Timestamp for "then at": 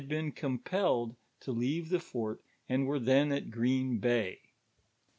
2.97-3.51